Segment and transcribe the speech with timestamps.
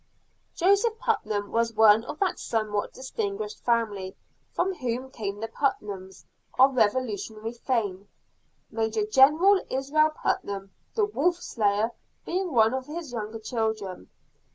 [0.55, 4.15] Joseph Putnam was one of that somewhat distinguished family
[4.51, 6.25] from whom came the Putnams
[6.57, 8.07] of Revolutionary fame;
[8.71, 11.91] Major General Israel Putnam, the wolf slayer,
[12.25, 14.09] being one of his younger children.